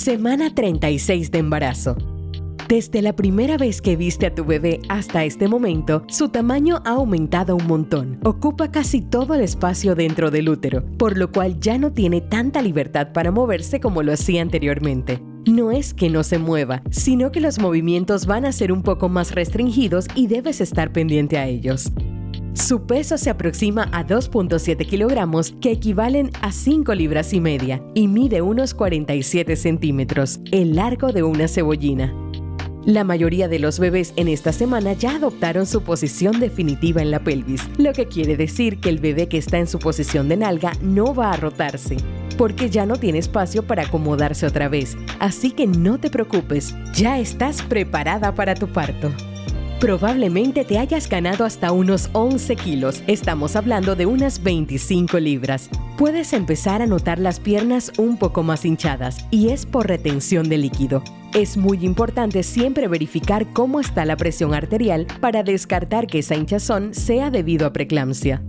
[0.00, 1.94] Semana 36 de embarazo.
[2.70, 6.92] Desde la primera vez que viste a tu bebé hasta este momento, su tamaño ha
[6.92, 8.18] aumentado un montón.
[8.24, 12.62] Ocupa casi todo el espacio dentro del útero, por lo cual ya no tiene tanta
[12.62, 15.20] libertad para moverse como lo hacía anteriormente.
[15.46, 19.10] No es que no se mueva, sino que los movimientos van a ser un poco
[19.10, 21.92] más restringidos y debes estar pendiente a ellos.
[22.54, 28.08] Su peso se aproxima a 2.7 kilogramos, que equivalen a 5 libras y media, y
[28.08, 32.12] mide unos 47 centímetros, el largo de una cebollina.
[32.84, 37.22] La mayoría de los bebés en esta semana ya adoptaron su posición definitiva en la
[37.22, 40.72] pelvis, lo que quiere decir que el bebé que está en su posición de nalga
[40.82, 41.98] no va a rotarse,
[42.36, 44.96] porque ya no tiene espacio para acomodarse otra vez.
[45.20, 49.12] Así que no te preocupes, ya estás preparada para tu parto.
[49.80, 55.70] Probablemente te hayas ganado hasta unos 11 kilos, estamos hablando de unas 25 libras.
[55.96, 60.58] Puedes empezar a notar las piernas un poco más hinchadas y es por retención de
[60.58, 61.02] líquido.
[61.32, 66.92] Es muy importante siempre verificar cómo está la presión arterial para descartar que esa hinchazón
[66.92, 68.42] sea debido a preeclampsia.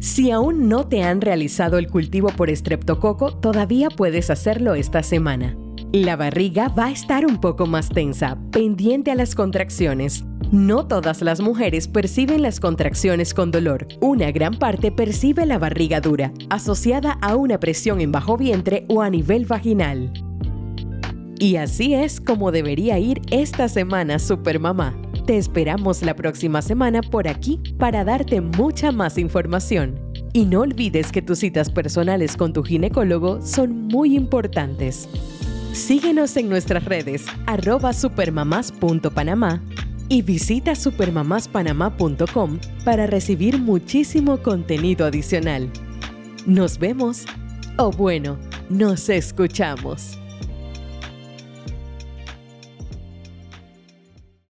[0.00, 5.56] Si aún no te han realizado el cultivo por estreptococo, todavía puedes hacerlo esta semana.
[5.92, 10.24] La barriga va a estar un poco más tensa, pendiente a las contracciones.
[10.52, 13.88] No todas las mujeres perciben las contracciones con dolor.
[14.00, 19.02] Una gran parte percibe la barriga dura, asociada a una presión en bajo vientre o
[19.02, 20.12] a nivel vaginal.
[21.38, 24.94] Y así es como debería ir esta semana Supermamá.
[25.26, 29.98] Te esperamos la próxima semana por aquí para darte mucha más información.
[30.32, 35.08] Y no olvides que tus citas personales con tu ginecólogo son muy importantes.
[35.72, 39.60] Síguenos en nuestras redes arroba supermamás.panamá
[40.08, 45.70] y visita supermamaspanamá.com para recibir muchísimo contenido adicional.
[46.46, 47.24] Nos vemos,
[47.78, 48.38] o bueno,
[48.68, 50.18] nos escuchamos.